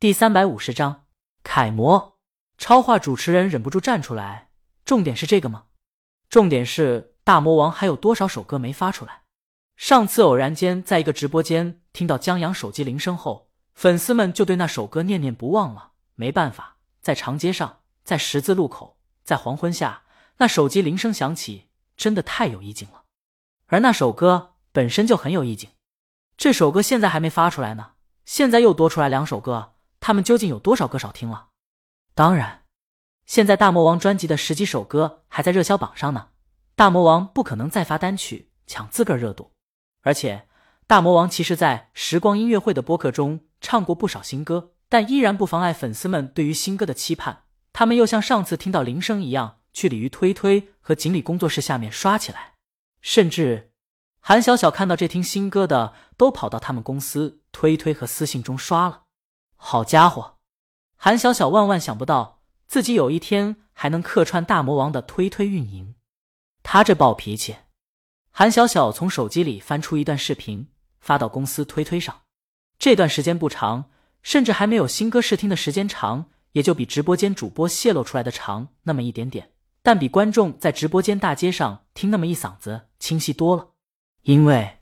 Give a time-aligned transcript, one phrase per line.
[0.00, 1.04] 第三百五十章
[1.42, 2.16] 楷模。
[2.56, 4.48] 超话主持人忍不住站出来。
[4.86, 5.64] 重点是这个吗？
[6.30, 9.24] 重点是大魔王还有多少首歌没发出来？
[9.76, 15.90] 上次偶然间在一个直播间听到江阳手机铃声后，粉丝们就对那首歌念念不忘了。
[16.14, 20.04] 没办法，在长街上，在十字路口，在黄昏下，
[20.38, 23.02] 那手机铃声响起，真的太有意境了。
[23.66, 25.68] 而那首歌本身就很有意境。
[26.38, 27.90] 这首歌现在还没发出来呢，
[28.24, 31.48] 现在又多出来两首歌，他们究竟有多少歌少听了？
[32.14, 32.64] 当然，
[33.26, 36.30] 现在大魔王专辑的十几首歌还在热销榜上呢。
[36.74, 39.52] 大魔王不可能再发单曲抢自个儿热度，
[40.02, 40.48] 而且
[40.86, 47.44] 大魔王其实，在时光音乐会的播客中唱过不少新歌，但依然不妨碍粉丝们对于新歌的期盼。
[47.72, 52.54] 他们又像上次听到铃声一样，去鲤鱼推推和锦鲤工作室下面刷起来，
[53.00, 53.72] 甚至
[54.20, 59.04] 韩小小看到这听新歌的，都跑到他们公司推推和私信中刷了。
[59.62, 60.38] 好家伙！
[60.96, 65.94] 韩小小万万想不到，自己有一天还能客串大魔王的推推运营。
[66.62, 67.56] 他这暴脾气，
[68.30, 70.68] 韩小小从手机里翻出一段视频，
[70.98, 72.22] 发到公司推推上。
[72.78, 73.90] 这段时间不长，
[74.22, 83.68] 甚至还没有新歌试听的时间长，也就比直播间主播泄露出来的长那么一点点，但比观众在直播间大街上听那么一嗓子清晰多了。
[84.22, 84.78] 因为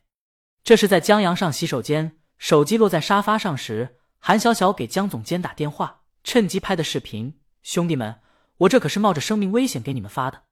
[0.63, 5.97] 这是在江阳上洗手间，手机落在沙发上时，韩小小给江总监打电话。
[6.21, 8.21] 趁机拍的视频，兄弟们，
[8.57, 10.43] 我这可是冒着生命危险给你们发的。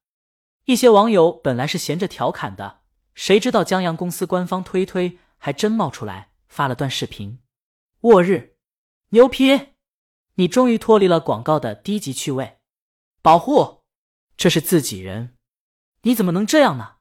[0.64, 2.80] 一些网友本来是闲着调侃的，
[3.14, 7.40] 谁知道江阳公司官方推推还真冒出来发了段视频。
[8.00, 8.56] 我日，
[9.10, 9.74] 牛批！
[10.36, 12.60] 你终于脱离了广告的低级趣味。
[13.22, 13.84] 保护，
[14.38, 15.36] 这是自己人，
[16.04, 16.96] 你怎么能这样呢？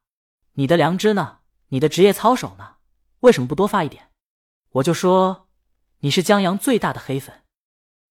[0.55, 1.39] 你的良知呢？
[1.69, 2.77] 你的职业操守呢？
[3.21, 4.11] 为什么不多发一点？
[4.71, 5.46] 我就说，
[6.01, 7.43] 你是江阳最大的黑粉。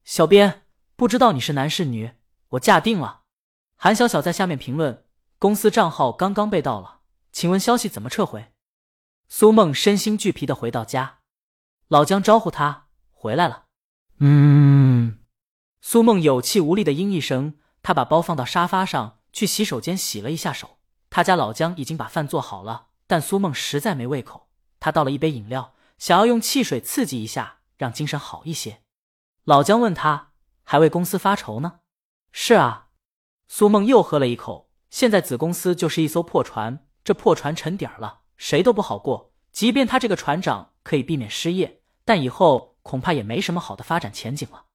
[0.04, 0.64] 小编
[0.96, 2.14] 不知道你是男是女，
[2.50, 3.22] 我嫁定了。
[3.76, 5.06] 韩小小在下面评论：
[5.38, 8.52] 公司账号刚刚被盗了，请问消息怎么撤回？
[9.28, 11.20] 苏梦身心俱疲的回到家，
[11.88, 13.66] 老姜招呼他回来了。
[14.20, 15.20] 嗯，
[15.82, 20.78] 苏梦有气无力的应一声，他把包放到沙发上，去洗手间洗了一下手。
[21.10, 24.50] 他家老姜已经把饭做好了，但苏梦实在没胃口，
[24.80, 28.82] 他倒了一杯饮料，想要用汽水刺激一下，让精神好一些。
[29.44, 30.32] 老姜问他
[30.64, 31.80] ：“还为公司发愁呢
[32.32, 32.90] ？”“是啊。”
[33.48, 34.72] 苏梦又喝了一口。
[34.90, 39.34] 现在子公司就是一艘破船，这破船沉底儿了，谁都不好过。
[39.52, 44.66] 即便他这个船长可以避免失业，但以后恐怕也没什么好的发展前景了。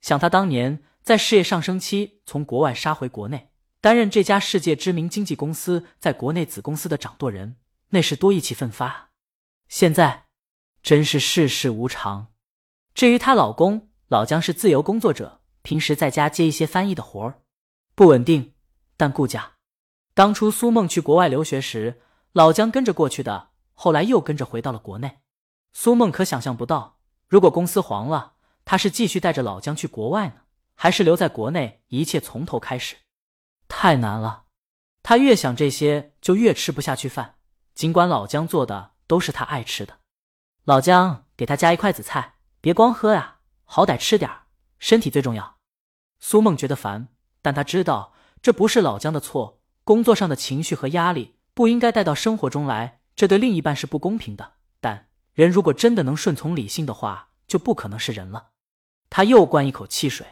[0.00, 7.56] 想他当年在事业上升期从国外杀回国内，担任这家世界知名经纪公司在国内子公司的掌舵人，
[7.90, 9.10] 那是多意气奋发。
[9.68, 10.26] 现在
[10.82, 12.28] 真是世事无常。
[12.98, 13.90] 至于她老公。
[14.08, 17.42] 老姜是自由工作者，平时在家接一些翻译的活儿，
[17.94, 18.54] 不稳定，
[18.96, 19.52] 但顾家。
[20.14, 22.00] 当初苏梦去国外留学时，
[22.32, 25.18] 老姜跟着过去的，后来又跟着回到了国内。
[25.72, 26.98] 苏梦可想象不到，
[27.28, 28.32] 如果公司黄了，
[28.64, 30.40] 他是继续带着老姜去国外呢，
[30.74, 32.96] 还是留在国内，一切从头开始？
[33.68, 34.46] 太难了。
[35.04, 37.36] 他越想这些，就越吃不下去饭。
[37.76, 39.98] 尽管老姜做的都是他爱吃的，
[40.64, 42.37] 老姜给他夹一筷子菜，
[42.68, 43.38] 别光喝呀。
[43.64, 44.42] 好歹吃点儿
[44.78, 45.56] 身体最重要。
[46.18, 47.08] 苏梦觉得烦，
[47.40, 48.12] 但她知道
[48.42, 49.62] 这不是老姜的错。
[49.84, 54.56] 工作上的情绪和压力不应该带到生活中来，这对另一半是不公平的。
[54.80, 58.50] 但人如果真的能顺从理性的话，就不可能是人了。
[59.08, 60.26] 他又灌一口汽水，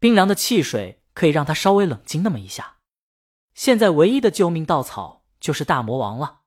[0.00, 2.78] 冰凉的汽水可以让他稍微冷静那么一下。
[3.54, 6.40] 现在唯一的救命稻草就是大魔王了。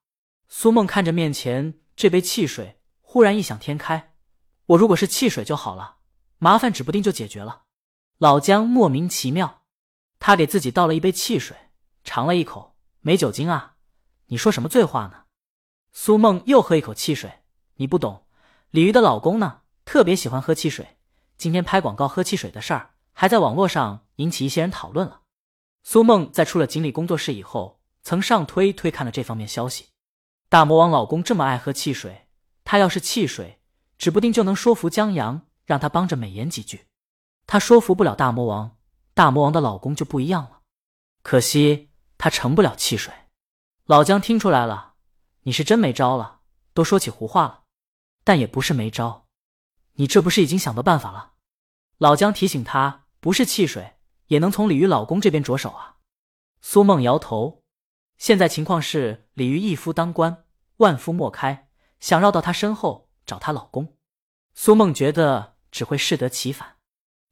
[0.49, 4.12] 苏梦看着面前这杯汽水，忽然异想天开：
[4.67, 5.97] 我如果是汽水就好了。
[6.37, 7.63] 麻烦指不定就解决了。
[8.17, 9.61] 老姜莫名其妙，
[10.19, 11.55] 他给自己倒了一杯汽水，
[12.03, 13.75] 尝了一口，没酒精啊！
[14.25, 15.23] 你说什么醉话呢？
[15.93, 17.43] 苏梦又喝一口汽水，
[17.75, 18.25] 你不懂。
[18.71, 20.97] 鲤鱼的老公呢，特别喜欢喝汽水。
[21.37, 25.21] 今天拍广告喝汽水的事儿，还在网络上引起一些人讨论了。
[25.83, 29.87] 苏梦在出了锦鲤工作室以后，曾上推推看了这方面消息。
[30.49, 32.27] 大魔王老公这么爱喝汽水，
[32.65, 33.61] 他要是汽水，
[34.03, 35.47] 指不定就能说服江阳。
[35.65, 36.87] 让他帮着美言几句，
[37.47, 38.75] 他说服不了大魔王，
[39.13, 40.59] 大魔王的老公就不一样了。
[41.21, 43.13] 可惜他成不了汽水。
[43.85, 44.95] 老姜听出来了，
[45.43, 46.41] 你是真没招了，
[46.73, 47.61] 都说起胡话了。
[48.25, 49.27] 但也不是没招，
[49.93, 51.35] 你这不是已经想到办法了？
[51.97, 53.93] 老姜提醒他，不是汽水
[54.27, 55.99] 也能从鲤鱼老公这边着手啊。
[56.59, 57.63] 苏梦摇头，
[58.17, 60.43] 现在情况是鲤鱼一夫当关，
[60.77, 61.69] 万夫莫开，
[62.01, 63.92] 想绕到他身后找她老公。
[64.53, 65.53] 苏梦觉得。
[65.73, 66.75] 只会适得其反。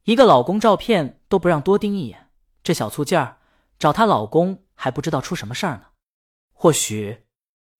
[0.05, 2.31] 一个老公照片都不让多盯一眼，
[2.63, 3.37] 这小醋劲儿，
[3.77, 5.89] 找她老公还不知道出什么事儿呢。
[6.51, 7.27] 或许，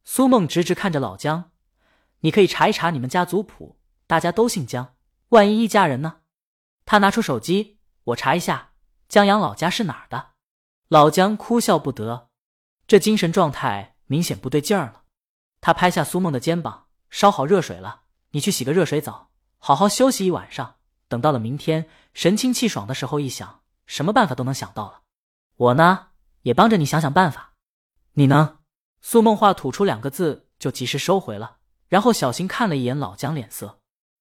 [0.03, 1.53] 苏梦直直看着老姜，
[2.19, 4.93] 你可以查一查你们家族谱，大家都姓姜，
[5.29, 6.19] 万一一家人呢？
[6.85, 8.73] 他拿出手机，我查一下
[9.09, 10.33] 江阳老家是哪儿的。
[10.89, 12.29] 老姜哭笑不得，
[12.85, 15.05] 这精神状态明显不对劲儿了。
[15.59, 19.30] 他拍下苏梦的肩膀，烧好热水了，你去洗个热水澡，
[19.63, 20.77] 好好休息一晚上。
[21.07, 25.01] 等到了明天，神清气爽的时候一想，什么办法都能想到了。
[25.55, 26.07] 我呢，
[26.41, 27.53] 也帮着你想想办法。
[28.13, 28.57] 你呢？
[29.01, 31.57] 苏梦话吐出两个字，就及时收回了，
[31.89, 33.79] 然后小心看了一眼老姜脸色。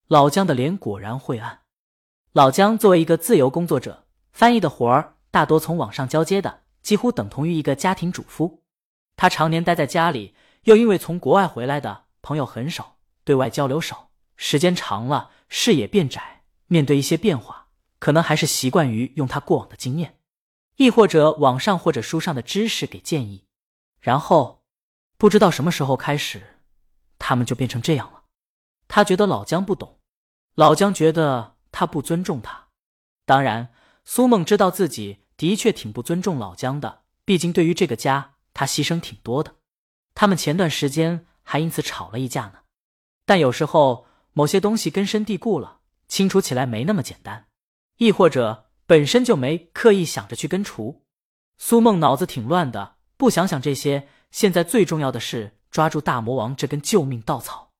[0.09, 1.61] 老姜的脸果然晦暗。
[2.33, 8.63] 老姜作为一个自由工作者，翻译的活儿大多从网上交接的，几乎等同于一个家庭主妇。
[9.17, 10.35] 他常年待在家里，
[10.65, 14.10] 又因为从国外回来的朋友很少，对外交流少，
[14.43, 17.67] 时间长了视野变窄，面对一些变化，
[17.99, 20.19] 可能还是习惯于用他过往的经验，
[20.77, 23.45] 亦或者网上或者书上的知识给建议，
[24.01, 24.59] 然后。
[25.19, 26.41] 不知道什么时候开始，
[27.19, 28.23] 他们就变成这样了。
[28.89, 29.99] 他觉得老姜不懂，
[30.55, 32.69] 老姜觉得他不尊重他。
[33.27, 33.71] 当然，
[34.03, 39.57] 苏梦知道自己的确挺不尊重老姜的，毕竟对于这个家，他牺牲挺多的。
[40.15, 42.61] 他们前段时间还因此吵了一架呢。
[43.27, 44.07] 但有时候
[44.41, 47.49] 某些东西根深蒂固了，清除起来没那么简单，
[47.99, 51.05] 亦或者本身就没刻意想着去根除。
[51.59, 54.09] 苏梦脑子挺乱的，不想想这些。
[54.31, 57.75] 现在最重要的是抓住大魔王这根救命稻草。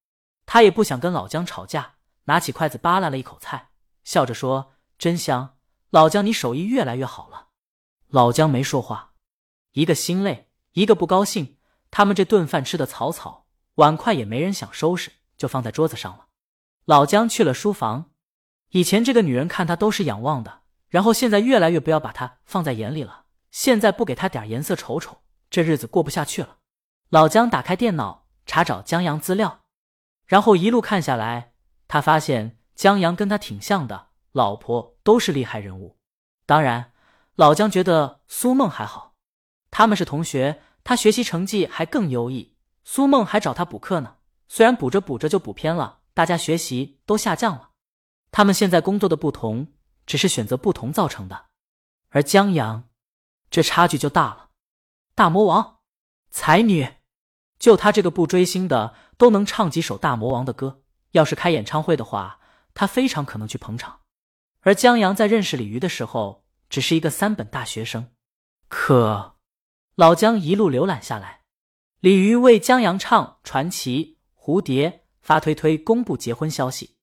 [0.45, 3.71] 他也不想跟老姜吵架，拿起筷子扒拉了一口菜，
[4.05, 5.57] 笑着说：“真香，
[5.89, 7.47] 老姜，你手艺越来越好了。”
[8.09, 9.15] 老姜没说话，
[9.73, 11.57] 一个心累，一个不高兴。
[11.91, 13.47] 他们这顿饭吃的草草，
[13.77, 16.27] 碗筷也没人想收拾，就放在桌子上了。
[16.91, 18.11] 老姜去了书房，
[18.71, 23.27] 以前这个女人看他都是仰望的，然后现在越来越不要把他放在眼里了。
[23.53, 25.19] 现在不给他点颜色瞅瞅。
[25.51, 26.57] 这日子过不下去了，
[27.11, 29.61] 老姜打开电脑查找江阳资料，
[30.27, 31.53] 然后一路看下来，
[31.87, 35.97] 他发现江阳跟他挺像的，老婆都是厉害人物。
[36.45, 36.91] 当然，
[37.37, 39.15] 老姜觉得苏梦还好，
[39.71, 42.57] 他们是同学，他学习成绩还更优异。
[42.83, 44.17] 苏梦还找他补课呢，
[44.49, 47.71] 虽然补着补着就补偏了，大家学习都下降了。
[48.31, 49.69] 他们现在工作的不同，
[50.07, 51.47] 只是选择不同造成的，
[52.11, 52.89] 而江阳，
[53.51, 54.51] 这差距就大了。
[55.15, 55.81] 大魔王，
[56.31, 56.89] 才女，
[57.59, 60.83] 就他这个不追星的都能唱几首大魔王的歌。
[61.13, 62.39] 要是开演唱会的话，
[62.73, 64.01] 他非常可能去捧场。
[64.61, 68.13] 而江阳在认识李鱼的时候，只是一个三本大学生。
[68.69, 69.37] 可
[69.97, 71.43] 老姜一路浏览下来，
[71.99, 74.91] 李鱼为江阳唱《传奇》《蝴蝶》，
[75.31, 76.97] 发推推公布结婚消息。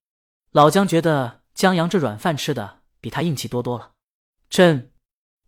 [0.51, 3.93] 老姜觉得江阳这软饭吃的比他硬气多多了。
[4.49, 4.91] 朕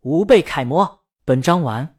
[0.04, 1.98] 吾辈楷模，本章完。